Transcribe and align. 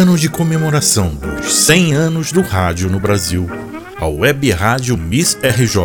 ano 0.00 0.16
de 0.16 0.30
comemoração 0.30 1.14
dos 1.14 1.52
100 1.66 1.92
anos 1.92 2.32
do 2.32 2.40
rádio 2.40 2.88
no 2.88 2.98
Brasil, 2.98 3.46
a 3.98 4.06
Web 4.06 4.50
Rádio 4.50 4.96
Miss 4.96 5.36
RJ, 5.42 5.78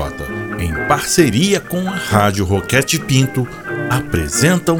em 0.58 0.74
parceria 0.88 1.60
com 1.60 1.86
a 1.90 1.96
Rádio 1.96 2.46
Roquete 2.46 2.98
Pinto, 2.98 3.46
apresentam 3.90 4.80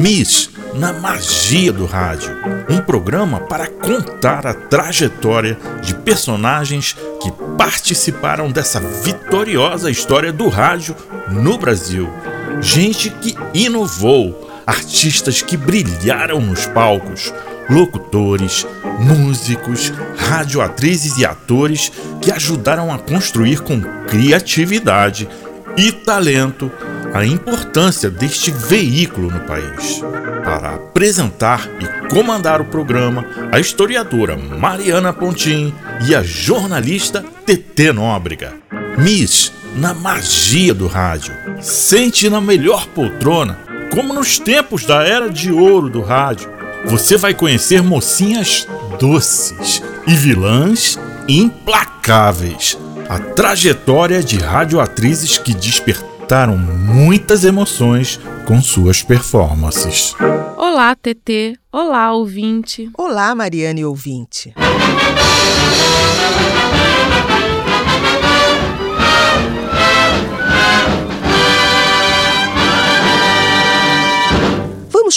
Miss 0.00 0.50
na 0.74 0.92
Magia 0.92 1.72
do 1.72 1.86
Rádio, 1.86 2.36
um 2.68 2.80
programa 2.80 3.38
para 3.38 3.68
contar 3.68 4.48
a 4.48 4.52
trajetória 4.52 5.56
de 5.80 5.94
personagens 5.94 6.96
que 7.22 7.30
participaram 7.56 8.50
dessa 8.50 8.80
vitoriosa 8.80 9.92
história 9.92 10.32
do 10.32 10.48
rádio 10.48 10.96
no 11.30 11.56
Brasil. 11.56 12.12
Gente 12.60 13.10
que 13.10 13.36
inovou, 13.54 14.50
artistas 14.66 15.40
que 15.40 15.56
brilharam 15.56 16.40
nos 16.40 16.66
palcos, 16.66 17.32
locutores, 17.68 18.66
músicos, 18.98 19.92
radioatrizes 20.16 21.18
e 21.18 21.26
atores 21.26 21.92
que 22.20 22.32
ajudaram 22.32 22.92
a 22.92 22.98
construir 22.98 23.60
com 23.60 23.80
criatividade 24.08 25.28
e 25.76 25.92
talento 25.92 26.70
a 27.12 27.24
importância 27.24 28.10
deste 28.10 28.50
veículo 28.50 29.30
no 29.30 29.40
país. 29.40 30.02
Para 30.44 30.74
apresentar 30.74 31.68
e 31.80 32.08
comandar 32.08 32.60
o 32.60 32.64
programa, 32.64 33.24
a 33.52 33.60
historiadora 33.60 34.36
Mariana 34.36 35.12
Pontin 35.12 35.72
e 36.06 36.14
a 36.14 36.22
jornalista 36.22 37.24
TT 37.44 37.92
Nóbrega. 37.92 38.54
Miss 38.96 39.52
na 39.76 39.94
magia 39.94 40.74
do 40.74 40.86
rádio. 40.86 41.32
Sente 41.60 42.28
na 42.28 42.40
melhor 42.40 42.86
poltrona, 42.88 43.58
como 43.94 44.12
nos 44.12 44.38
tempos 44.38 44.84
da 44.84 45.06
era 45.06 45.30
de 45.30 45.52
ouro 45.52 45.88
do 45.88 46.00
rádio 46.02 46.57
você 46.84 47.16
vai 47.16 47.34
conhecer 47.34 47.82
mocinhas 47.82 48.66
doces 48.98 49.82
e 50.06 50.14
vilãs 50.14 50.98
implacáveis. 51.28 52.78
A 53.08 53.18
trajetória 53.18 54.22
de 54.22 54.38
radioatrizes 54.38 55.38
que 55.38 55.54
despertaram 55.54 56.56
muitas 56.56 57.44
emoções 57.44 58.20
com 58.46 58.60
suas 58.60 59.02
performances. 59.02 60.14
Olá, 60.56 60.94
TT. 60.94 61.58
Olá, 61.72 62.12
ouvinte. 62.12 62.90
Olá, 62.96 63.34
Mariane 63.34 63.84
ouvinte. 63.84 64.54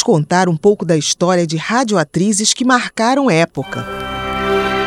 Contar 0.04 0.50
um 0.50 0.58
pouco 0.58 0.86
da 0.86 0.98
história 0.98 1.46
de 1.46 1.58
radioatrizes 1.58 2.54
que 2.54 2.66
marcaram 2.66 3.30
época. 3.30 3.86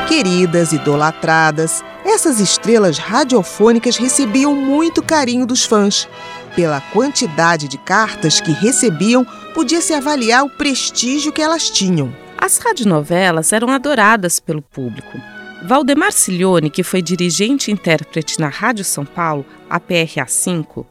Queridas, 0.09 0.73
idolatradas, 0.73 1.83
essas 2.05 2.39
estrelas 2.39 2.98
radiofônicas 2.98 3.97
recebiam 3.97 4.55
muito 4.55 5.03
carinho 5.03 5.47
dos 5.47 5.65
fãs. 5.65 6.09
Pela 6.55 6.81
quantidade 6.81 7.67
de 7.67 7.79
cartas 7.79 8.41
que 8.41 8.53
recebiam, 8.53 9.27
podia-se 9.55 9.92
avaliar 9.92 10.45
o 10.45 10.51
prestígio 10.51 11.33
que 11.33 11.42
elas 11.42 11.70
tinham. 11.70 12.15
As 12.37 12.59
radionovelas 12.59 13.53
eram 13.53 13.70
adoradas 13.70 14.39
pelo 14.39 14.61
público. 14.61 15.19
Valdemar 15.67 16.12
Cilione, 16.12 16.69
que 16.69 16.83
foi 16.83 17.01
dirigente 17.01 17.70
e 17.70 17.75
intérprete 17.75 18.39
na 18.39 18.48
Rádio 18.48 18.85
São 18.85 19.05
Paulo, 19.07 19.47
a 19.69 19.81
PRA5, 19.81 20.85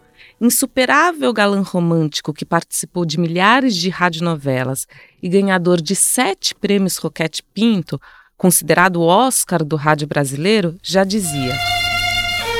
insuperável 0.43 1.31
galã 1.31 1.61
romântico 1.61 2.33
que 2.33 2.43
participou 2.43 3.05
de 3.05 3.17
milhares 3.17 3.77
de 3.77 3.89
radionovelas 3.89 4.85
e 5.21 5.29
ganhador 5.29 5.79
de 5.81 5.95
sete 5.95 6.53
prêmios 6.53 6.97
Roquete 6.97 7.41
Pinto, 7.53 7.99
considerado 8.37 8.97
o 8.97 9.07
Oscar 9.07 9.63
do 9.63 9.77
rádio 9.77 10.05
brasileiro, 10.05 10.75
já 10.83 11.05
dizia: 11.05 11.57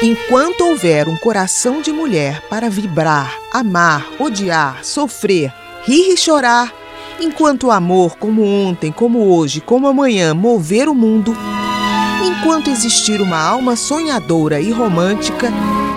Enquanto 0.02 0.62
houver 0.62 1.10
um 1.10 1.18
coração 1.18 1.82
de 1.82 1.92
mulher 1.92 2.42
para 2.48 2.70
vibrar, 2.70 3.38
amar, 3.52 4.08
odiar, 4.18 4.82
sofrer, 4.86 5.54
rir 5.84 6.14
e 6.14 6.16
chorar, 6.16 6.74
enquanto 7.20 7.68
o 7.68 7.72
amor, 7.72 8.16
como 8.16 8.46
ontem, 8.46 8.94
como 8.94 9.36
hoje, 9.36 9.60
como 9.60 9.90
amanhã, 9.90 10.34
mover 10.34 10.88
o 10.88 10.96
mundo, 10.96 11.36
enquanto 12.24 12.70
existir 12.70 13.20
uma 13.20 13.38
alma 13.38 13.76
sonhadora 13.76 14.62
e 14.62 14.72
romântica, 14.72 15.52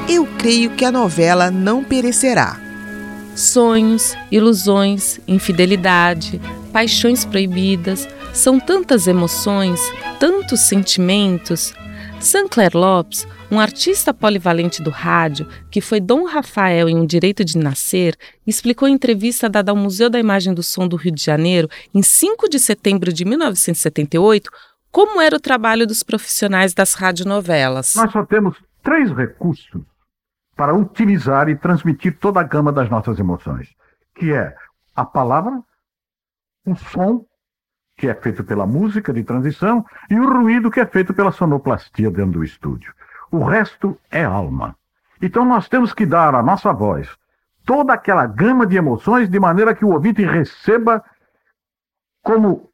eu 0.08 0.24
creio 0.38 0.70
que 0.70 0.84
a 0.84 0.92
novela 0.92 1.50
não 1.50 1.82
perecerá. 1.82 2.60
Sonhos, 3.34 4.16
ilusões, 4.30 5.18
infidelidade, 5.26 6.40
paixões 6.72 7.24
proibidas, 7.24 8.08
são 8.32 8.60
tantas 8.60 9.08
emoções, 9.08 9.80
tantos 10.20 10.60
sentimentos. 10.68 11.74
Sancler 12.20 12.70
Lopes, 12.74 13.26
um 13.50 13.58
artista 13.58 14.14
polivalente 14.14 14.80
do 14.80 14.90
rádio, 14.90 15.48
que 15.70 15.80
foi 15.80 16.00
Dom 16.00 16.24
Rafael 16.24 16.88
em 16.88 16.96
Um 16.96 17.04
Direito 17.04 17.44
de 17.44 17.58
Nascer, 17.58 18.16
explicou 18.46 18.86
em 18.86 18.92
entrevista 18.94 19.48
dada 19.48 19.72
ao 19.72 19.76
Museu 19.76 20.08
da 20.08 20.20
Imagem 20.20 20.54
do 20.54 20.62
Som 20.62 20.86
do 20.86 20.96
Rio 20.96 21.12
de 21.12 21.22
Janeiro, 21.22 21.68
em 21.92 22.02
5 22.02 22.48
de 22.48 22.60
setembro 22.60 23.12
de 23.12 23.24
1978, 23.24 24.50
como 24.92 25.20
era 25.20 25.36
o 25.36 25.40
trabalho 25.40 25.84
dos 25.84 26.04
profissionais 26.04 26.72
das 26.72 26.94
radionovelas. 26.94 27.94
Nós 27.96 28.12
só 28.12 28.24
temos 28.24 28.56
três 28.82 29.10
recursos 29.10 29.82
para 30.56 30.74
utilizar 30.74 31.48
e 31.48 31.56
transmitir 31.56 32.18
toda 32.18 32.40
a 32.40 32.42
gama 32.42 32.72
das 32.72 32.88
nossas 32.88 33.18
emoções, 33.18 33.68
que 34.14 34.32
é 34.32 34.56
a 34.94 35.04
palavra, 35.04 35.62
o 36.64 36.74
som, 36.74 37.24
que 37.96 38.08
é 38.08 38.14
feito 38.14 38.42
pela 38.42 38.66
música 38.66 39.12
de 39.12 39.22
transição, 39.22 39.84
e 40.10 40.18
o 40.18 40.28
ruído, 40.28 40.70
que 40.70 40.80
é 40.80 40.86
feito 40.86 41.12
pela 41.12 41.30
sonoplastia 41.30 42.10
dentro 42.10 42.32
do 42.32 42.44
estúdio. 42.44 42.92
O 43.30 43.44
resto 43.44 43.98
é 44.10 44.24
alma. 44.24 44.74
Então 45.20 45.44
nós 45.44 45.68
temos 45.68 45.92
que 45.92 46.06
dar 46.06 46.34
à 46.34 46.42
nossa 46.42 46.72
voz 46.72 47.08
toda 47.66 47.92
aquela 47.92 48.26
gama 48.26 48.64
de 48.64 48.76
emoções 48.76 49.28
de 49.28 49.40
maneira 49.40 49.74
que 49.74 49.84
o 49.84 49.90
ouvinte 49.90 50.24
receba 50.24 51.04
como 52.22 52.70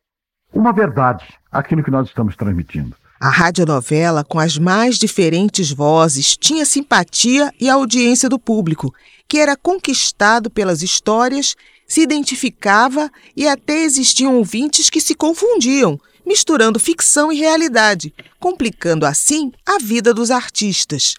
uma 0.52 0.72
verdade 0.72 1.26
aquilo 1.50 1.82
que 1.82 1.90
nós 1.90 2.08
estamos 2.08 2.36
transmitindo. 2.36 2.94
A 3.24 3.28
radionovela, 3.28 4.24
com 4.24 4.40
as 4.40 4.58
mais 4.58 4.98
diferentes 4.98 5.70
vozes, 5.70 6.36
tinha 6.36 6.66
simpatia 6.66 7.54
e 7.60 7.70
audiência 7.70 8.28
do 8.28 8.36
público, 8.36 8.92
que 9.28 9.38
era 9.38 9.56
conquistado 9.56 10.50
pelas 10.50 10.82
histórias, 10.82 11.54
se 11.86 12.00
identificava 12.00 13.08
e 13.36 13.46
até 13.46 13.78
existiam 13.78 14.34
ouvintes 14.34 14.90
que 14.90 15.00
se 15.00 15.14
confundiam, 15.14 16.00
misturando 16.26 16.80
ficção 16.80 17.30
e 17.30 17.38
realidade, 17.38 18.12
complicando 18.40 19.06
assim 19.06 19.52
a 19.64 19.78
vida 19.78 20.12
dos 20.12 20.32
artistas. 20.32 21.14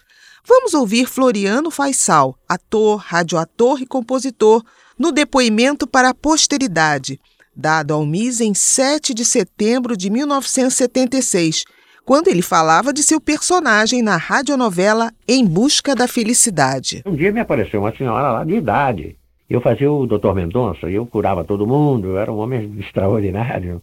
Vamos 0.46 0.74
ouvir 0.74 1.06
Floriano 1.06 1.70
Faisal, 1.70 2.38
ator, 2.46 2.98
radioator 2.98 3.80
e 3.80 3.86
compositor, 3.86 4.62
no 4.98 5.10
depoimento 5.10 5.86
para 5.86 6.10
a 6.10 6.14
posteridade, 6.14 7.18
dado 7.56 7.94
ao 7.94 8.04
MIS 8.04 8.42
em 8.42 8.52
7 8.52 9.14
de 9.14 9.24
setembro 9.24 9.96
de 9.96 10.10
1976 10.10 11.64
quando 12.04 12.28
ele 12.28 12.42
falava 12.42 12.92
de 12.92 13.02
seu 13.02 13.20
personagem 13.20 14.02
na 14.02 14.16
radionovela 14.16 15.10
Em 15.26 15.44
Busca 15.44 15.94
da 15.94 16.06
Felicidade. 16.06 17.02
Um 17.06 17.16
dia 17.16 17.32
me 17.32 17.40
apareceu 17.40 17.80
uma 17.80 17.96
senhora 17.96 18.30
lá 18.30 18.44
de 18.44 18.54
idade. 18.54 19.16
Eu 19.48 19.60
fazia 19.60 19.90
o 19.90 20.06
doutor 20.06 20.34
Mendonça 20.34 20.90
e 20.90 20.94
eu 20.94 21.06
curava 21.06 21.44
todo 21.44 21.66
mundo, 21.66 22.08
eu 22.08 22.18
era 22.18 22.32
um 22.32 22.38
homem 22.38 22.76
extraordinário. 22.78 23.82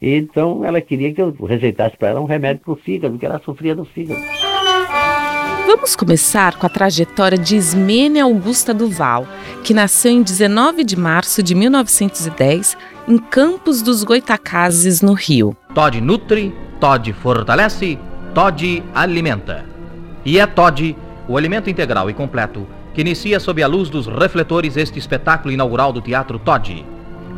Então 0.00 0.64
ela 0.64 0.80
queria 0.80 1.12
que 1.12 1.20
eu 1.20 1.34
receitasse 1.44 1.96
para 1.96 2.08
ela 2.08 2.20
um 2.20 2.24
remédio 2.24 2.62
para 2.62 2.72
o 2.72 2.76
fígado, 2.76 3.14
porque 3.14 3.26
ela 3.26 3.40
sofria 3.44 3.74
do 3.74 3.84
fígado. 3.84 4.20
Vamos 5.66 5.94
começar 5.94 6.58
com 6.58 6.64
a 6.64 6.68
trajetória 6.70 7.36
de 7.36 7.54
Ismênia 7.54 8.24
Augusta 8.24 8.72
Duval, 8.72 9.26
que 9.62 9.74
nasceu 9.74 10.10
em 10.10 10.22
19 10.22 10.82
de 10.82 10.96
março 10.96 11.42
de 11.42 11.54
1910 11.54 12.76
em 13.06 13.18
Campos 13.18 13.82
dos 13.82 14.02
Goitacazes, 14.02 15.02
no 15.02 15.12
Rio. 15.12 15.54
Todd 15.74 16.00
nutre, 16.00 16.54
Todd 16.80 17.12
fortalece, 17.12 17.98
Todd 18.34 18.82
alimenta. 18.94 19.64
E 20.24 20.38
é 20.38 20.46
Todd, 20.46 20.96
o 21.26 21.36
alimento 21.36 21.68
integral 21.68 22.08
e 22.08 22.14
completo, 22.14 22.66
que 22.94 23.00
inicia 23.00 23.40
sob 23.40 23.62
a 23.62 23.66
luz 23.66 23.90
dos 23.90 24.06
refletores 24.06 24.76
este 24.76 24.98
espetáculo 24.98 25.52
inaugural 25.52 25.92
do 25.92 26.00
Teatro 26.00 26.38
Todd, 26.38 26.84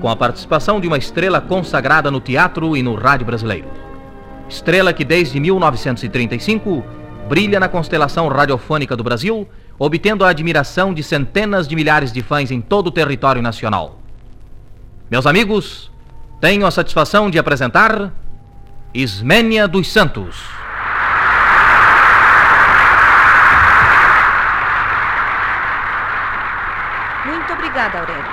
com 0.00 0.08
a 0.08 0.16
participação 0.16 0.80
de 0.80 0.86
uma 0.86 0.98
estrela 0.98 1.40
consagrada 1.40 2.10
no 2.10 2.20
teatro 2.20 2.76
e 2.76 2.82
no 2.82 2.94
rádio 2.94 3.26
brasileiro. 3.26 3.68
Estrela 4.48 4.92
que 4.92 5.04
desde 5.04 5.40
1935 5.40 6.84
brilha 7.28 7.60
na 7.60 7.68
constelação 7.68 8.28
radiofônica 8.28 8.96
do 8.96 9.04
Brasil, 9.04 9.48
obtendo 9.78 10.24
a 10.24 10.28
admiração 10.28 10.92
de 10.92 11.02
centenas 11.02 11.66
de 11.66 11.76
milhares 11.76 12.12
de 12.12 12.22
fãs 12.22 12.50
em 12.50 12.60
todo 12.60 12.88
o 12.88 12.90
território 12.90 13.40
nacional. 13.40 13.98
Meus 15.10 15.26
amigos, 15.26 15.90
tenho 16.40 16.66
a 16.66 16.70
satisfação 16.70 17.30
de 17.30 17.38
apresentar 17.38 18.12
Ismênia 18.92 19.68
dos 19.68 19.92
Santos. 19.92 20.36
Muito 27.24 27.52
obrigada, 27.52 28.00
Aurélio. 28.00 28.24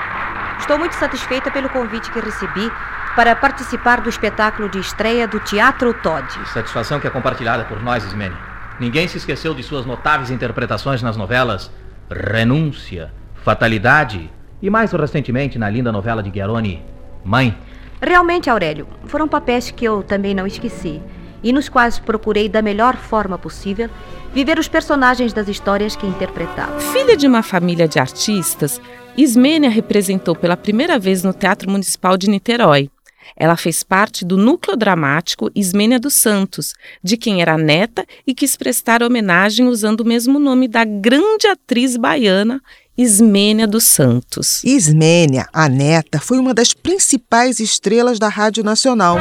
Estou 0.58 0.80
muito 0.80 0.94
satisfeita 0.94 1.52
pelo 1.52 1.70
convite 1.70 2.10
que 2.10 2.20
recebi 2.20 2.72
para 3.16 3.36
participar 3.36 4.02
do 4.02 4.10
espetáculo 4.10 4.68
de 4.68 4.80
estreia 4.80 5.28
do 5.28 5.40
Teatro 5.40 5.94
Todd. 5.94 6.28
Satisfação 6.48 7.00
que 7.00 7.06
é 7.06 7.12
compartilhada 7.12 7.64
por 7.66 7.80
nós, 7.84 8.04
Ismene. 8.04 8.36
Ninguém 8.80 9.08
se 9.08 9.18
esqueceu 9.18 9.54
de 9.54 9.62
suas 9.62 9.86
notáveis 9.86 10.32
interpretações 10.32 11.04
nas 11.04 11.16
novelas 11.16 11.72
Renúncia, 12.10 13.14
Fatalidade 13.44 14.32
e 14.60 14.72
mais 14.72 14.92
recentemente 14.92 15.60
na 15.60 15.70
linda 15.70 15.92
novela 15.92 16.24
de 16.24 16.32
Gueroni, 16.32 16.84
Mãe. 17.24 17.56
Realmente, 18.02 18.50
Aurélio, 18.50 18.88
foram 19.06 19.28
papéis 19.28 19.72
que 19.72 19.86
eu 19.86 20.04
também 20.04 20.34
não 20.34 20.46
esqueci 20.46 21.02
e 21.44 21.52
nos 21.52 21.70
quais 21.70 22.00
procurei 22.00 22.50
da 22.50 22.62
melhor 22.62 22.96
forma 22.96 23.38
possível 23.38 23.90
viver 24.34 24.60
os 24.60 24.68
personagens 24.68 25.34
das 25.34 25.48
histórias 25.48 25.96
que 25.96 26.06
interpretava. 26.06 26.80
Filha 26.80 27.16
de 27.16 27.28
uma 27.28 27.42
família 27.42 27.88
de 27.88 28.00
artistas, 28.00 28.82
Ismênia 29.18 29.70
representou 29.70 30.36
pela 30.36 30.58
primeira 30.58 31.00
vez 31.00 31.24
no 31.24 31.34
Teatro 31.34 31.70
Municipal 31.70 32.18
de 32.18 32.30
Niterói. 32.30 32.90
Ela 33.36 33.58
fez 33.58 33.84
parte 33.84 34.24
do 34.24 34.38
núcleo 34.38 34.78
dramático 34.78 35.52
Ismênia 35.54 36.00
dos 36.00 36.14
Santos, 36.14 36.74
de 37.04 37.18
quem 37.18 37.42
era 37.42 37.58
neta 37.58 38.06
e 38.26 38.34
quis 38.34 38.56
prestar 38.56 39.04
homenagem 39.04 39.68
usando 39.68 40.02
o 40.02 40.06
mesmo 40.06 40.40
nome 40.40 40.68
da 40.68 40.86
grande 40.86 41.48
atriz 41.48 41.98
baiana 41.98 42.62
Ismênia 42.98 43.68
dos 43.68 43.84
Santos. 43.84 44.64
Ismênia, 44.64 45.48
a 45.54 45.70
neta, 45.70 46.20
foi 46.20 46.40
uma 46.40 46.52
das 46.52 46.74
principais 46.74 47.60
estrelas 47.60 48.18
da 48.18 48.28
Rádio 48.28 48.64
Nacional. 48.64 49.20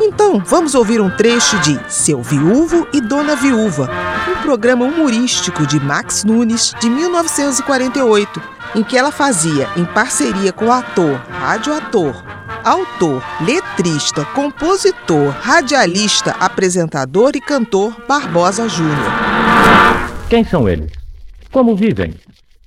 Então, 0.00 0.40
vamos 0.46 0.76
ouvir 0.76 1.00
um 1.00 1.10
trecho 1.10 1.58
de 1.58 1.76
Seu 1.92 2.22
Viúvo 2.22 2.86
e 2.92 3.00
Dona 3.00 3.34
Viúva, 3.34 3.90
um 4.30 4.42
programa 4.42 4.84
humorístico 4.84 5.66
de 5.66 5.80
Max 5.80 6.22
Nunes 6.22 6.72
de 6.80 6.88
1948, 6.88 8.40
em 8.76 8.84
que 8.84 8.96
ela 8.96 9.10
fazia, 9.10 9.68
em 9.76 9.84
parceria 9.84 10.52
com 10.52 10.66
o 10.66 10.72
ator, 10.72 11.20
radioator, 11.28 12.22
autor, 12.62 13.24
letrista, 13.40 14.24
compositor, 14.26 15.30
radialista, 15.40 16.30
apresentador 16.38 17.32
e 17.34 17.40
cantor 17.40 17.92
Barbosa 18.06 18.68
Júnior. 18.68 19.10
Quem 20.30 20.44
são 20.44 20.68
eles? 20.68 20.92
Como 21.50 21.74
vivem? 21.74 22.14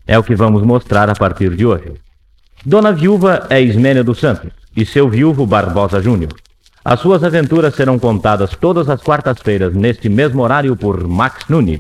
É 0.10 0.18
o 0.18 0.24
que 0.24 0.34
vamos 0.34 0.64
mostrar 0.64 1.08
a 1.08 1.14
partir 1.14 1.56
de 1.56 1.64
hoje. 1.68 1.94
Dona 2.66 2.92
Viúva 2.92 3.46
é 3.48 3.62
Ismênia 3.62 4.04
dos 4.04 4.20
Santos 4.20 4.50
e 4.76 4.84
seu 4.84 5.08
viúvo 5.08 5.46
Barbosa 5.46 6.02
Júnior. 6.02 6.34
As 6.84 7.00
suas 7.00 7.24
aventuras 7.24 7.76
serão 7.76 8.00
contadas 8.00 8.56
todas 8.56 8.90
as 8.90 9.04
quartas-feiras, 9.04 9.76
neste 9.76 10.10
mesmo 10.10 10.42
horário, 10.42 10.76
por 10.76 11.08
Max 11.08 11.48
Nunes. 11.48 11.80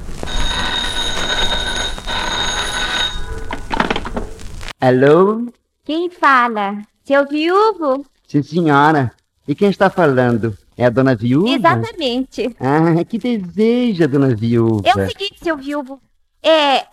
Alô? 4.79 5.51
Quem 5.83 6.11
fala? 6.11 6.83
Seu 7.03 7.27
viúvo? 7.27 8.05
Sim, 8.27 8.43
senhora. 8.43 9.11
E 9.47 9.55
quem 9.55 9.71
está 9.71 9.89
falando? 9.89 10.55
É 10.77 10.85
a 10.85 10.91
dona 10.91 11.15
viúva? 11.15 11.49
Exatamente. 11.49 12.55
Ah, 12.59 13.03
que 13.03 13.17
deseja, 13.17 14.05
dona 14.05 14.35
viúva? 14.35 14.87
É 14.87 14.91
o 14.91 15.07
seguinte, 15.07 15.39
seu 15.41 15.57
viúvo. 15.57 15.99
É. 16.43 16.85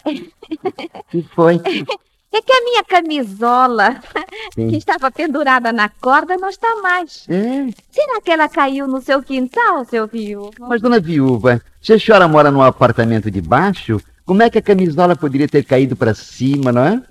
que 1.10 1.22
foi? 1.34 1.60
É 2.32 2.42
que 2.42 2.52
a 2.52 2.60
minha 2.64 2.84
camisola, 2.84 3.98
Sim. 4.54 4.68
que 4.68 4.76
estava 4.76 5.10
pendurada 5.10 5.72
na 5.72 5.88
corda, 5.88 6.36
não 6.36 6.50
está 6.50 6.68
mais. 6.82 7.24
É? 7.30 7.66
Será 7.90 8.20
que 8.20 8.30
ela 8.30 8.46
caiu 8.46 8.86
no 8.86 9.00
seu 9.00 9.22
quintal, 9.22 9.86
seu 9.86 10.06
viúvo? 10.06 10.52
Mas, 10.60 10.82
dona 10.82 11.00
viúva, 11.00 11.62
se 11.80 11.94
a 11.94 11.98
senhora 11.98 12.28
mora 12.28 12.50
num 12.50 12.60
apartamento 12.60 13.30
de 13.30 13.40
baixo, 13.40 13.98
como 14.26 14.42
é 14.42 14.50
que 14.50 14.58
a 14.58 14.62
camisola 14.62 15.16
poderia 15.16 15.48
ter 15.48 15.64
caído 15.64 15.96
para 15.96 16.12
cima, 16.12 16.70
não 16.70 16.84
é? 16.84 17.02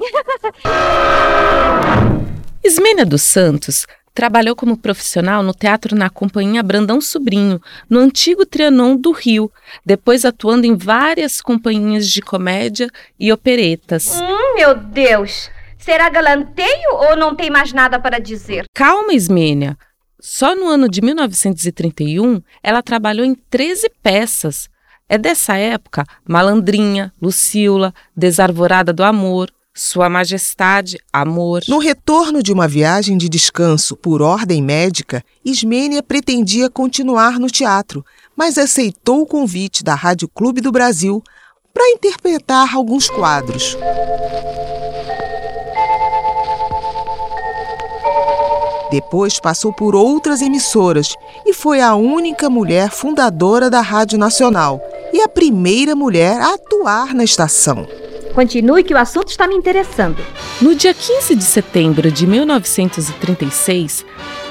Ismênia 2.64 3.06
dos 3.06 3.24
Santos 3.24 3.88
Trabalhou 4.16 4.56
como 4.56 4.78
profissional 4.78 5.44
no 5.44 5.54
teatro 5.54 5.94
na 5.94 6.10
Companhia 6.10 6.64
Brandão 6.64 7.02
Sobrinho, 7.02 7.62
no 7.90 8.00
antigo 8.00 8.46
Trianon 8.46 8.96
do 8.96 9.12
Rio, 9.12 9.52
depois 9.86 10.24
atuando 10.24 10.66
em 10.66 10.74
várias 10.74 11.42
companhias 11.42 12.08
de 12.08 12.22
comédia 12.22 12.90
e 13.20 13.34
operetas. 13.34 14.22
Hum, 14.22 14.56
meu 14.56 14.74
Deus! 14.74 15.52
Será 15.78 16.10
galanteio 16.10 16.94
ou 16.94 17.18
não 17.18 17.36
tem 17.36 17.50
mais 17.50 17.74
nada 17.74 18.00
para 18.00 18.18
dizer? 18.18 18.66
Calma, 18.74 19.14
Ismênia. 19.14 19.78
Só 20.22 20.56
no 20.56 20.66
ano 20.66 20.88
de 20.88 21.02
1931 21.02 22.42
ela 22.64 22.82
trabalhou 22.82 23.26
em 23.26 23.36
13 23.36 23.92
peças. 24.02 24.70
É 25.10 25.18
dessa 25.18 25.58
época 25.58 26.06
Malandrinha, 26.26 27.14
Lucila, 27.22 27.94
Desarvorada 28.16 28.94
do 28.94 29.04
Amor, 29.04 29.52
sua 29.78 30.10
Majestade, 30.10 30.98
amor. 31.12 31.62
No 31.68 31.80
retorno 31.80 32.42
de 32.42 32.54
uma 32.54 32.66
viagem 32.66 33.18
de 33.18 33.28
descanso 33.28 33.98
por 33.98 34.22
ordem 34.22 34.64
médica, 34.64 35.22
Ismênia 35.44 36.02
pretendia 36.02 36.70
continuar 36.70 37.38
no 37.38 37.48
teatro, 37.48 38.04
mas 38.38 38.58
aceitou 38.58 39.22
o 39.22 39.26
convite 39.26 39.84
da 39.84 39.94
Rádio 39.94 40.30
Clube 40.30 40.62
do 40.62 40.72
Brasil 40.72 41.22
para 41.74 41.90
interpretar 41.90 42.74
alguns 42.74 43.10
quadros. 43.10 43.78
Depois 48.90 49.42
passou 49.42 49.74
por 49.74 49.94
outras 49.94 50.42
emissoras 50.42 51.16
e 51.46 51.52
foi 51.52 51.82
a 51.82 51.96
única 51.96 52.50
mulher 52.50 52.92
fundadora 52.92 53.70
da 53.70 53.82
Rádio 53.82 54.18
Nacional 54.18 54.80
e 55.12 55.20
a 55.20 55.28
primeira 55.28 55.94
mulher 55.98 56.40
a 56.40 56.54
atuar 56.54 57.14
na 57.14 57.26
estação. 57.26 57.86
Continue 58.36 58.84
que 58.84 58.94
o 58.94 58.98
assunto 58.98 59.30
está 59.30 59.48
me 59.48 59.56
interessando. 59.56 60.18
No 60.62 60.76
dia 60.76 60.94
15 60.94 61.34
de 61.36 61.44
setembro 61.46 62.12
de 62.12 62.28
1936, 62.28 64.06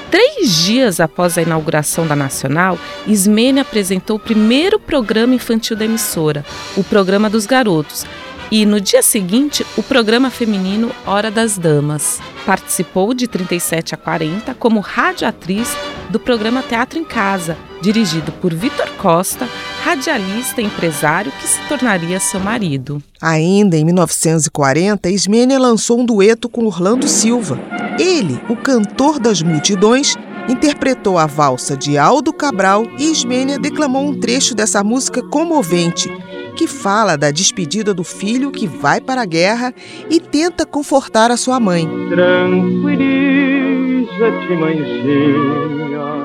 três 0.09 0.55
dias 0.55 0.99
após 0.99 1.37
a 1.37 1.43
inauguração 1.43 2.07
da 2.07 2.15
Nacional, 2.15 2.79
Ismênia 3.05 3.61
apresentou 3.61 4.15
o 4.15 4.19
primeiro 4.19 4.79
programa 4.79 5.35
infantil 5.35 5.77
da 5.77 5.85
emissora, 5.85 6.43
o 6.75 6.83
Programa 6.83 7.29
dos 7.29 7.45
Garotos, 7.45 8.07
e 8.51 8.65
no 8.65 8.81
dia 8.81 9.03
seguinte, 9.03 9.63
o 9.77 9.83
programa 9.83 10.31
feminino 10.31 10.91
Hora 11.05 11.29
das 11.29 11.55
Damas. 11.55 12.19
Participou 12.43 13.13
de 13.13 13.27
37 13.27 13.93
a 13.93 13.97
40 13.97 14.53
como 14.55 14.79
radioatriz 14.79 15.75
do 16.09 16.19
programa 16.19 16.63
Teatro 16.63 16.97
em 16.97 17.03
Casa, 17.03 17.55
dirigido 17.81 18.31
por 18.33 18.51
Vitor 18.51 18.89
Costa, 18.97 19.47
radialista 19.85 20.63
e 20.63 20.65
empresário 20.65 21.31
que 21.33 21.47
se 21.47 21.61
tornaria 21.67 22.19
seu 22.19 22.39
marido. 22.39 22.99
Ainda 23.21 23.77
em 23.77 23.85
1940, 23.85 25.11
Ismênia 25.11 25.59
lançou 25.59 25.99
um 25.99 26.05
dueto 26.05 26.49
com 26.49 26.65
Orlando 26.65 27.07
Silva. 27.07 27.59
Ele, 27.99 28.41
o 28.49 28.55
cantor 28.55 29.19
das 29.19 29.43
multidões, 29.43 30.15
interpretou 30.49 31.19
a 31.19 31.27
valsa 31.27 31.77
de 31.77 31.99
Aldo 31.99 32.33
Cabral 32.33 32.87
e 32.97 33.11
Ismênia 33.11 33.59
declamou 33.59 34.07
um 34.07 34.19
trecho 34.19 34.55
dessa 34.55 34.83
música 34.83 35.21
comovente, 35.21 36.09
que 36.55 36.65
fala 36.65 37.15
da 37.15 37.29
despedida 37.29 37.93
do 37.93 38.03
filho 38.03 38.49
que 38.49 38.65
vai 38.65 38.99
para 38.99 39.21
a 39.21 39.25
guerra 39.25 39.71
e 40.09 40.19
tenta 40.19 40.65
confortar 40.65 41.29
a 41.29 41.37
sua 41.37 41.59
mãe. 41.59 41.87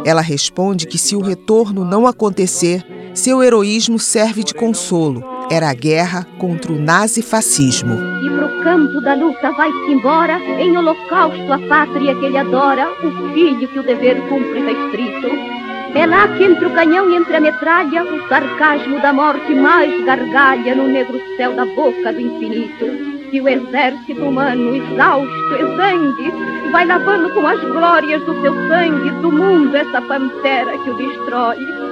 Ela 0.07 0.23
responde 0.23 0.87
que 0.87 0.97
se 0.97 1.15
o 1.15 1.21
retorno 1.21 1.85
não 1.85 2.07
acontecer, 2.07 2.83
seu 3.15 3.43
heroísmo 3.43 3.99
serve 3.99 4.45
de 4.45 4.55
consolo. 4.55 5.25
Era 5.51 5.69
a 5.69 5.75
guerra 5.75 6.27
contra 6.39 6.73
o 6.73 6.79
nazifascismo. 6.79 7.95
E 8.23 8.31
pro 8.31 8.63
campo 8.63 9.01
da 9.01 9.15
luta 9.15 9.51
vai-se 9.53 9.93
embora, 9.93 10.39
em 10.39 10.77
holocausto 10.77 11.53
a 11.53 11.59
pátria 11.69 12.15
que 12.15 12.25
ele 12.27 12.39
adora, 12.39 12.89
o 13.03 13.33
filho 13.33 13.67
que 13.67 13.79
o 13.79 13.83
dever 13.83 14.21
cumpre 14.29 14.61
restrito. 14.61 15.61
É 15.93 16.07
lá 16.07 16.29
que 16.29 16.45
entre 16.45 16.67
o 16.67 16.71
canhão 16.71 17.11
e 17.11 17.17
entre 17.17 17.35
a 17.35 17.41
metralha, 17.41 18.05
o 18.05 18.29
sarcasmo 18.29 19.01
da 19.01 19.13
morte 19.13 19.53
mais 19.55 20.05
gargalha 20.05 20.77
no 20.77 20.87
negro 20.87 21.21
céu 21.37 21.53
da 21.55 21.67
boca 21.67 22.13
do 22.13 22.21
infinito. 22.21 22.85
E 23.33 23.41
o 23.41 23.49
exército 23.49 24.23
humano, 24.23 24.77
exausto, 24.77 25.55
exangue, 25.55 26.33
vai 26.71 26.87
lavando 26.87 27.31
com 27.31 27.45
as 27.47 27.61
glórias 27.61 28.23
do 28.25 28.41
seu 28.41 28.55
sangue 28.69 29.11
do 29.21 29.33
mundo 29.33 29.77
essa 29.77 30.01
pantera 30.03 30.79
que 30.79 30.91
o 30.91 30.95
destrói. 30.95 31.90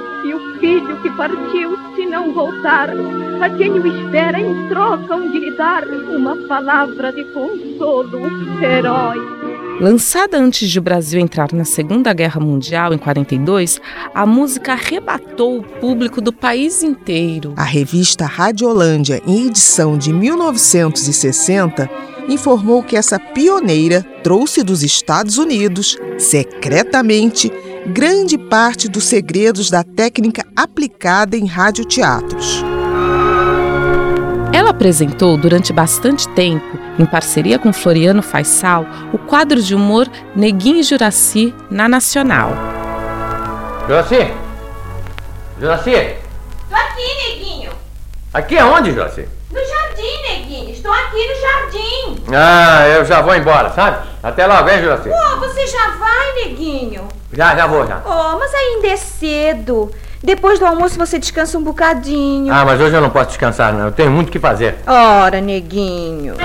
Filho 0.59 1.01
que 1.01 1.09
partiu, 1.11 1.77
se 1.95 2.05
não 2.05 2.33
voltar, 2.33 2.89
a 3.41 3.49
quem 3.57 3.71
o 3.71 3.87
espera 3.87 4.39
em 4.39 4.67
troca 4.67 5.19
de 5.29 5.39
lhe 5.39 5.51
dar 5.51 5.87
uma 5.87 6.35
palavra 6.47 7.13
de 7.13 7.23
consolo, 7.25 8.19
herói. 8.61 9.17
Lançada 9.79 10.37
antes 10.37 10.69
de 10.69 10.77
o 10.77 10.81
Brasil 10.81 11.21
entrar 11.21 11.53
na 11.53 11.63
Segunda 11.63 12.11
Guerra 12.11 12.41
Mundial, 12.41 12.93
em 12.93 12.97
42, 12.97 13.79
a 14.13 14.25
música 14.25 14.73
arrebatou 14.73 15.59
o 15.59 15.63
público 15.63 16.19
do 16.19 16.33
país 16.33 16.83
inteiro. 16.83 17.53
A 17.55 17.63
revista 17.63 18.25
Radiolândia, 18.25 19.21
em 19.25 19.47
edição 19.47 19.97
de 19.97 20.11
1960, 20.11 21.89
informou 22.27 22.83
que 22.83 22.97
essa 22.97 23.17
pioneira 23.17 24.05
trouxe 24.21 24.61
dos 24.61 24.83
Estados 24.83 25.37
Unidos, 25.37 25.97
secretamente, 26.17 27.49
grande 27.89 28.37
parte 28.37 28.87
dos 28.87 29.05
segredos 29.05 29.71
da 29.71 29.83
técnica 29.83 30.45
aplicada 30.55 31.35
em 31.35 31.47
radioteatros. 31.47 32.63
Ela 34.53 34.69
apresentou 34.69 35.35
durante 35.35 35.73
bastante 35.73 36.29
tempo, 36.29 36.79
em 36.99 37.05
parceria 37.05 37.57
com 37.57 37.73
Floriano 37.73 38.21
Faisal, 38.21 38.85
o 39.11 39.17
quadro 39.17 39.61
de 39.61 39.73
humor 39.73 40.07
Neguinho 40.35 40.77
e 40.77 40.83
Juraci 40.83 41.53
na 41.69 41.89
Nacional. 41.89 42.51
Juraci! 43.87 44.31
Juraci! 45.59 46.15
Tô 46.69 46.75
aqui, 46.75 47.31
Neguinho! 47.31 47.71
Aqui 48.33 48.57
aonde, 48.57 48.91
Juraci? 48.91 49.27
No 49.51 49.59
jardim, 49.59 50.21
Neguinho! 50.29 50.69
Estou 50.71 50.93
aqui 50.93 51.27
no 51.27 51.41
jardim! 51.41 52.23
Ah, 52.35 52.87
eu 52.87 53.03
já 53.03 53.21
vou 53.21 53.35
embora, 53.35 53.71
sabe? 53.71 54.08
Até 54.21 54.45
logo, 54.45 54.69
hein, 54.69 54.81
Juraci? 54.81 55.09
Pô, 55.09 55.37
você 55.39 55.65
já 55.67 55.91
vai, 55.97 56.33
Neguinho? 56.43 57.07
Já, 57.31 57.55
já 57.55 57.67
vou, 57.67 57.87
já. 57.87 58.01
Oh, 58.05 58.37
mas 58.37 58.53
ainda 58.53 58.87
é 58.87 58.97
cedo. 58.97 59.91
Depois 60.21 60.59
do 60.59 60.65
almoço 60.65 60.97
você 60.97 61.17
descansa 61.17 61.57
um 61.57 61.63
bocadinho. 61.63 62.53
Ah, 62.53 62.65
mas 62.65 62.81
hoje 62.81 62.93
eu 62.93 63.01
não 63.01 63.09
posso 63.09 63.27
descansar, 63.27 63.71
não. 63.73 63.85
Eu 63.85 63.91
tenho 63.93 64.11
muito 64.11 64.27
o 64.27 64.31
que 64.31 64.39
fazer. 64.39 64.75
Ora, 64.85 65.39
neguinho. 65.39 66.35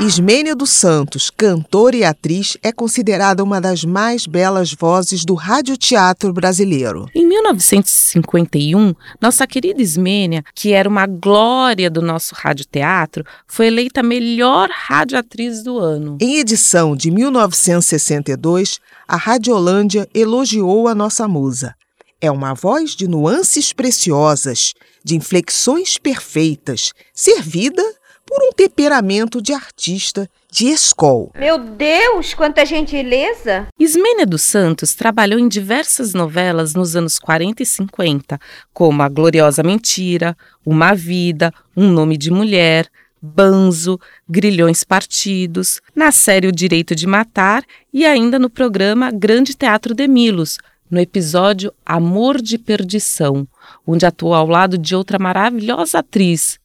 Ismênia 0.00 0.54
dos 0.54 0.70
Santos, 0.70 1.28
cantora 1.28 1.96
e 1.96 2.04
atriz, 2.04 2.56
é 2.62 2.70
considerada 2.70 3.42
uma 3.42 3.60
das 3.60 3.84
mais 3.84 4.26
belas 4.26 4.72
vozes 4.72 5.24
do 5.24 5.34
radioteatro 5.34 6.32
brasileiro. 6.32 7.06
Em 7.12 7.26
1951, 7.26 8.94
nossa 9.20 9.44
querida 9.44 9.82
Ismênia, 9.82 10.44
que 10.54 10.72
era 10.72 10.88
uma 10.88 11.04
glória 11.04 11.90
do 11.90 12.00
nosso 12.00 12.32
radioteatro, 12.36 13.24
foi 13.48 13.66
eleita 13.66 13.98
a 13.98 14.04
melhor 14.04 14.68
radioatriz 14.70 15.64
do 15.64 15.78
ano. 15.80 16.16
Em 16.20 16.38
edição 16.38 16.94
de 16.94 17.10
1962, 17.10 18.78
a 19.06 19.16
Radiolândia 19.16 20.08
elogiou 20.14 20.86
a 20.86 20.94
nossa 20.94 21.26
musa. 21.26 21.74
É 22.20 22.30
uma 22.30 22.54
voz 22.54 22.94
de 22.94 23.08
nuances 23.08 23.72
preciosas, 23.72 24.74
de 25.04 25.16
inflexões 25.16 25.98
perfeitas, 25.98 26.92
servida 27.12 27.82
por 28.28 28.42
um 28.42 28.52
temperamento 28.52 29.40
de 29.40 29.54
artista 29.54 30.28
de 30.52 30.68
escol. 30.68 31.32
Meu 31.34 31.58
Deus, 31.58 32.34
quanta 32.34 32.64
gentileza! 32.66 33.66
Ismênia 33.78 34.26
dos 34.26 34.42
Santos 34.42 34.94
trabalhou 34.94 35.40
em 35.40 35.48
diversas 35.48 36.12
novelas 36.12 36.74
nos 36.74 36.94
anos 36.94 37.18
40 37.18 37.62
e 37.62 37.66
50, 37.66 38.38
como 38.72 39.02
A 39.02 39.08
Gloriosa 39.08 39.62
Mentira, 39.62 40.36
Uma 40.64 40.94
Vida, 40.94 41.52
Um 41.74 41.90
Nome 41.90 42.18
de 42.18 42.30
Mulher, 42.30 42.88
Banzo, 43.20 43.98
Grilhões 44.28 44.84
Partidos, 44.84 45.80
na 45.94 46.12
série 46.12 46.46
O 46.46 46.52
Direito 46.52 46.94
de 46.94 47.06
Matar 47.06 47.64
e 47.92 48.04
ainda 48.04 48.38
no 48.38 48.50
programa 48.50 49.10
Grande 49.10 49.54
Teatro 49.54 49.94
de 49.94 50.06
Milos, 50.06 50.58
no 50.90 51.00
episódio 51.00 51.72
Amor 51.84 52.40
de 52.40 52.58
Perdição, 52.58 53.48
onde 53.86 54.04
atuou 54.06 54.34
ao 54.34 54.46
lado 54.46 54.76
de 54.76 54.94
outra 54.94 55.18
maravilhosa 55.18 55.98
atriz, 55.98 56.58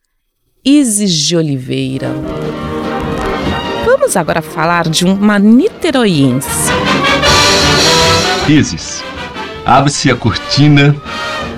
Isis 0.65 1.11
de 1.11 1.35
Oliveira. 1.35 2.09
Vamos 3.85 4.15
agora 4.15 4.41
falar 4.41 4.87
de 4.87 5.03
uma 5.03 5.37
niteroiense. 5.37 6.47
Isis, 8.47 9.03
abre-se 9.65 10.09
a 10.09 10.15
cortina 10.15 10.95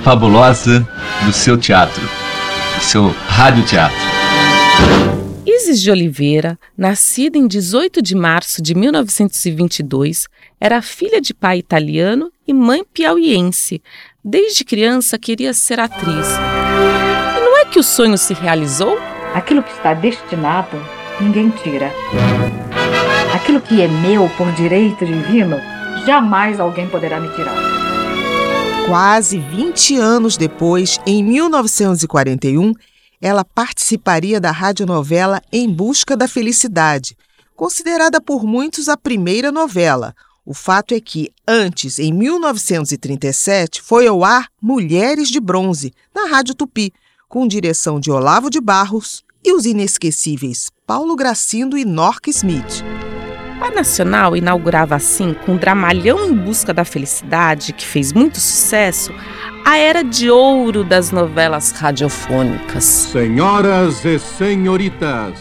fabulosa 0.03 0.87
do 1.23 1.31
seu 1.31 1.55
teatro, 1.55 2.01
do 2.01 2.83
seu 2.83 3.15
radioteatro. 3.27 3.95
Isis 5.45 5.79
de 5.79 5.91
Oliveira, 5.91 6.57
nascida 6.75 7.37
em 7.37 7.45
18 7.45 8.01
de 8.01 8.15
março 8.15 8.59
de 8.59 8.73
1922, 8.73 10.25
era 10.59 10.81
filha 10.81 11.21
de 11.21 11.31
pai 11.31 11.59
italiano 11.59 12.31
e 12.47 12.51
mãe 12.55 12.83
piauiense. 12.91 13.83
Desde 14.23 14.65
criança 14.65 15.19
queria 15.19 15.53
ser 15.53 15.79
atriz 15.79 16.27
que 17.75 17.79
o 17.79 17.83
sonho 17.83 18.17
se 18.17 18.33
realizou? 18.33 18.97
Aquilo 19.33 19.61
que 19.61 19.73
está 19.73 19.93
destinado, 19.93 20.81
ninguém 21.19 21.49
tira. 21.49 21.91
Aquilo 23.33 23.59
que 23.59 23.81
é 23.81 23.87
meu 23.89 24.29
por 24.37 24.49
direito 24.53 25.05
divino, 25.05 25.57
jamais 26.05 26.57
alguém 26.57 26.87
poderá 26.87 27.19
me 27.19 27.27
tirar. 27.35 27.53
Quase 28.87 29.39
20 29.39 29.97
anos 29.97 30.37
depois, 30.37 31.01
em 31.05 31.21
1941, 31.21 32.71
ela 33.21 33.43
participaria 33.43 34.39
da 34.39 34.51
radionovela 34.51 35.41
Em 35.51 35.69
Busca 35.69 36.15
da 36.15 36.29
Felicidade, 36.29 37.17
considerada 37.57 38.21
por 38.21 38.45
muitos 38.45 38.87
a 38.87 38.95
primeira 38.95 39.51
novela. 39.51 40.15
O 40.45 40.53
fato 40.53 40.93
é 40.93 41.01
que, 41.01 41.29
antes, 41.45 41.99
em 41.99 42.13
1937, 42.13 43.81
foi 43.81 44.07
ao 44.07 44.23
ar 44.23 44.47
Mulheres 44.61 45.27
de 45.27 45.41
Bronze, 45.41 45.93
na 46.15 46.25
Rádio 46.29 46.55
Tupi, 46.55 46.93
com 47.35 47.45
direção 47.45 47.99
de 47.99 48.09
Olavo 48.09 48.49
de 48.49 48.61
Barros 48.61 49.21
e 49.43 49.51
os 49.51 49.65
inesquecíveis 49.65 50.71
Paulo 50.87 51.17
Gracindo 51.17 51.77
e 51.77 51.83
Nork 51.83 52.29
Smith. 52.29 52.81
A 53.59 53.69
Nacional 53.71 54.37
inaugurava 54.37 54.95
assim, 54.95 55.35
com 55.45 55.55
o 55.55 55.57
dramalhão 55.57 56.29
em 56.29 56.33
busca 56.33 56.73
da 56.73 56.85
felicidade, 56.85 57.73
que 57.73 57.85
fez 57.85 58.13
muito 58.13 58.39
sucesso, 58.39 59.11
a 59.65 59.77
era 59.77 60.01
de 60.01 60.29
ouro 60.29 60.81
das 60.81 61.11
novelas 61.11 61.71
radiofônicas. 61.71 62.85
Senhoras 62.85 64.05
e 64.05 64.17
senhoritas, 64.17 65.37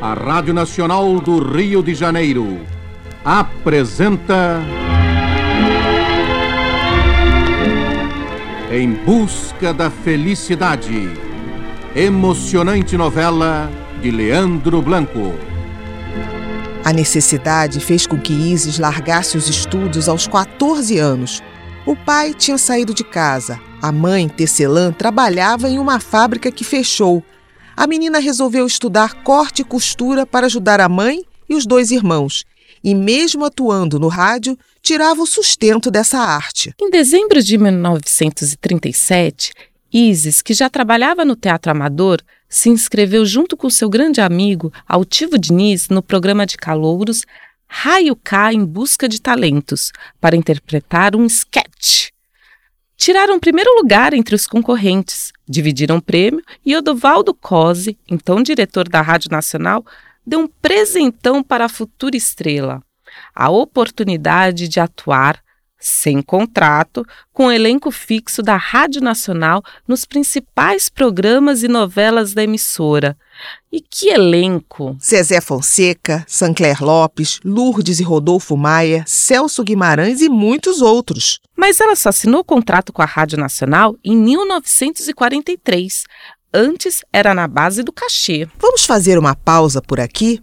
a 0.00 0.14
Rádio 0.14 0.54
Nacional 0.54 1.18
do 1.18 1.42
Rio 1.42 1.82
de 1.82 1.92
Janeiro 1.92 2.60
apresenta. 3.24 4.60
Em 8.76 8.90
Busca 8.90 9.72
da 9.72 9.88
Felicidade. 9.88 11.08
Emocionante 11.94 12.96
novela 12.96 13.70
de 14.02 14.10
Leandro 14.10 14.82
Blanco. 14.82 15.32
A 16.84 16.92
necessidade 16.92 17.78
fez 17.78 18.04
com 18.04 18.18
que 18.18 18.32
Isis 18.32 18.80
largasse 18.80 19.36
os 19.36 19.48
estudos 19.48 20.08
aos 20.08 20.26
14 20.26 20.98
anos. 20.98 21.40
O 21.86 21.94
pai 21.94 22.34
tinha 22.34 22.58
saído 22.58 22.92
de 22.92 23.04
casa. 23.04 23.60
A 23.80 23.92
mãe, 23.92 24.28
Tecelã, 24.28 24.90
trabalhava 24.90 25.68
em 25.68 25.78
uma 25.78 26.00
fábrica 26.00 26.50
que 26.50 26.64
fechou. 26.64 27.22
A 27.76 27.86
menina 27.86 28.18
resolveu 28.18 28.66
estudar 28.66 29.22
corte 29.22 29.62
e 29.62 29.64
costura 29.64 30.26
para 30.26 30.46
ajudar 30.46 30.80
a 30.80 30.88
mãe 30.88 31.24
e 31.48 31.54
os 31.54 31.64
dois 31.64 31.92
irmãos. 31.92 32.44
E 32.84 32.94
mesmo 32.94 33.46
atuando 33.46 33.98
no 33.98 34.08
rádio, 34.08 34.58
tirava 34.82 35.22
o 35.22 35.26
sustento 35.26 35.90
dessa 35.90 36.18
arte. 36.18 36.74
Em 36.78 36.90
dezembro 36.90 37.42
de 37.42 37.56
1937, 37.56 39.54
Isis, 39.90 40.42
que 40.42 40.52
já 40.52 40.68
trabalhava 40.68 41.24
no 41.24 41.34
teatro 41.34 41.72
amador, 41.72 42.20
se 42.46 42.68
inscreveu 42.68 43.24
junto 43.24 43.56
com 43.56 43.70
seu 43.70 43.88
grande 43.88 44.20
amigo 44.20 44.70
Altivo 44.86 45.38
Diniz 45.38 45.88
no 45.88 46.02
programa 46.02 46.44
de 46.44 46.58
calouros 46.58 47.24
Raio 47.66 48.14
K 48.14 48.52
em 48.52 48.64
Busca 48.64 49.08
de 49.08 49.20
Talentos, 49.20 49.90
para 50.20 50.36
interpretar 50.36 51.16
um 51.16 51.24
sketch. 51.24 52.10
Tiraram 52.96 53.40
primeiro 53.40 53.74
lugar 53.76 54.14
entre 54.14 54.34
os 54.34 54.46
concorrentes, 54.46 55.32
dividiram 55.48 55.96
o 55.96 56.02
prêmio 56.02 56.42
e 56.64 56.76
Odovaldo 56.76 57.34
Cosi, 57.34 57.98
então 58.08 58.42
diretor 58.42 58.88
da 58.88 59.00
Rádio 59.00 59.30
Nacional, 59.30 59.84
deu 60.26 60.40
um 60.40 60.48
presentão 60.48 61.42
para 61.42 61.66
a 61.66 61.68
futura 61.68 62.16
estrela 62.16 62.82
a 63.34 63.50
oportunidade 63.50 64.68
de 64.68 64.80
atuar 64.80 65.42
sem 65.76 66.22
contrato, 66.22 67.04
com 67.30 67.48
o 67.48 67.52
elenco 67.52 67.90
fixo 67.90 68.42
da 68.42 68.56
Rádio 68.56 69.02
Nacional 69.02 69.62
nos 69.86 70.06
principais 70.06 70.88
programas 70.88 71.62
e 71.62 71.68
novelas 71.68 72.32
da 72.32 72.42
emissora. 72.42 73.14
E 73.70 73.82
que 73.82 74.08
elenco! 74.08 74.96
Zezé 74.98 75.42
Fonseca, 75.42 76.24
Sancler 76.26 76.82
Lopes, 76.82 77.38
Lourdes 77.44 78.00
e 78.00 78.02
Rodolfo 78.02 78.56
Maia, 78.56 79.04
Celso 79.06 79.62
Guimarães 79.62 80.22
e 80.22 80.30
muitos 80.30 80.80
outros. 80.80 81.38
Mas 81.54 81.78
ela 81.80 81.96
só 81.96 82.08
assinou 82.08 82.40
o 82.40 82.44
contrato 82.44 82.90
com 82.90 83.02
a 83.02 83.06
Rádio 83.06 83.36
Nacional 83.36 83.94
em 84.02 84.16
1943. 84.16 86.04
Antes 86.54 87.02
era 87.12 87.34
na 87.34 87.48
base 87.48 87.82
do 87.82 87.92
cachê. 87.92 88.48
Vamos 88.60 88.84
fazer 88.84 89.18
uma 89.18 89.34
pausa 89.34 89.82
por 89.82 89.98
aqui 89.98 90.40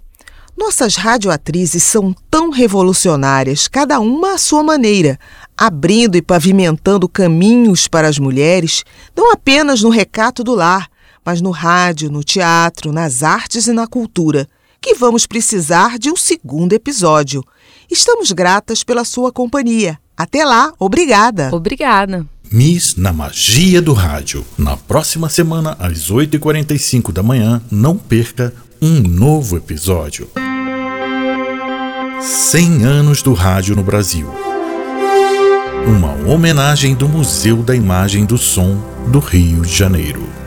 nossas 0.62 0.96
radioatrizes 0.96 1.82
são 1.82 2.14
tão 2.30 2.52
revolucionárias, 2.52 3.68
cada 3.68 4.00
uma 4.00 4.36
à 4.36 4.38
sua 4.38 4.62
maneira, 4.62 5.18
abrindo 5.58 6.16
e 6.16 6.22
pavimentando 6.22 7.10
caminhos 7.10 7.88
para 7.88 8.08
as 8.08 8.20
mulheres, 8.20 8.84
não 9.16 9.32
apenas 9.32 9.82
no 9.82 9.90
recato 9.90 10.44
do 10.44 10.54
lar, 10.54 10.88
mas 11.26 11.42
no 11.42 11.50
rádio, 11.50 12.12
no 12.12 12.24
teatro, 12.24 12.92
nas 12.92 13.24
artes 13.24 13.66
e 13.66 13.74
na 13.74 13.88
cultura, 13.88 14.48
que 14.80 14.94
vamos 14.94 15.26
precisar 15.26 15.98
de 15.98 16.12
um 16.12 16.16
segundo 16.16 16.74
episódio. 16.74 17.44
Estamos 17.90 18.32
gratas 18.32 18.84
pela 18.84 19.04
sua 19.04 19.32
companhia. 19.32 20.00
Até 20.16 20.46
lá, 20.46 20.72
obrigada. 20.78 21.50
Obrigada. 21.52 22.28
Miss 22.52 22.98
na 22.98 23.14
Magia 23.14 23.82
do 23.82 23.94
Rádio. 23.94 24.46
Na 24.58 24.76
próxima 24.76 25.30
semana, 25.30 25.78
às 25.80 26.12
8h45 26.12 27.14
da 27.14 27.24
manhã, 27.24 27.62
não 27.72 27.96
perca 27.96 28.54
um 28.82 29.00
novo 29.00 29.56
episódio. 29.56 30.28
100 32.20 32.84
anos 32.84 33.22
do 33.22 33.32
rádio 33.34 33.74
no 33.74 33.84
Brasil. 33.84 34.30
Uma 35.88 36.30
homenagem 36.30 36.94
do 36.94 37.08
Museu 37.08 37.64
da 37.64 37.74
Imagem 37.74 38.26
do 38.26 38.38
Som 38.38 38.84
do 39.08 39.20
Rio 39.20 39.62
de 39.62 39.74
Janeiro. 39.74 40.41